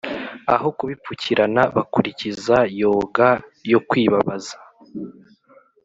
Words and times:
aho 0.53 0.67
kubipfukirana 0.77 1.61
bakurikiza 1.75 2.57
yoga 2.81 3.27
yo 3.71 3.79
kwibabaza 3.87 4.55